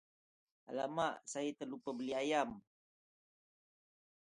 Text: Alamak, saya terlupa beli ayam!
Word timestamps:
Alamak, 0.69 1.15
saya 1.31 1.51
terlupa 1.59 1.91
beli 1.97 2.13
ayam! 2.21 2.49